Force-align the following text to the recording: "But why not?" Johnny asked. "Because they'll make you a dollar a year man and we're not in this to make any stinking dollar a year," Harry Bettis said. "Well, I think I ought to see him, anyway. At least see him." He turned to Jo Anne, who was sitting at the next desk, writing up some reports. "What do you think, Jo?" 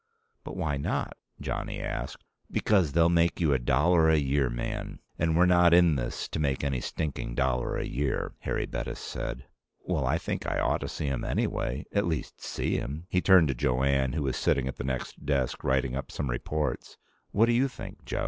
"But 0.43 0.57
why 0.57 0.77
not?" 0.77 1.15
Johnny 1.39 1.79
asked. 1.79 2.23
"Because 2.49 2.93
they'll 2.93 3.07
make 3.07 3.39
you 3.39 3.53
a 3.53 3.59
dollar 3.59 4.09
a 4.09 4.17
year 4.17 4.49
man 4.49 4.99
and 5.19 5.37
we're 5.37 5.45
not 5.45 5.75
in 5.75 5.95
this 5.95 6.27
to 6.29 6.39
make 6.39 6.63
any 6.63 6.81
stinking 6.81 7.35
dollar 7.35 7.77
a 7.77 7.85
year," 7.85 8.33
Harry 8.39 8.65
Bettis 8.65 8.97
said. 8.97 9.45
"Well, 9.85 10.07
I 10.07 10.17
think 10.17 10.47
I 10.47 10.59
ought 10.59 10.81
to 10.81 10.87
see 10.87 11.05
him, 11.05 11.23
anyway. 11.23 11.85
At 11.91 12.07
least 12.07 12.41
see 12.41 12.77
him." 12.77 13.05
He 13.09 13.21
turned 13.21 13.49
to 13.49 13.53
Jo 13.53 13.83
Anne, 13.83 14.13
who 14.13 14.23
was 14.23 14.37
sitting 14.37 14.67
at 14.67 14.77
the 14.77 14.83
next 14.83 15.23
desk, 15.23 15.63
writing 15.63 15.95
up 15.95 16.09
some 16.09 16.31
reports. 16.31 16.97
"What 17.29 17.45
do 17.45 17.51
you 17.53 17.67
think, 17.67 18.03
Jo?" 18.03 18.19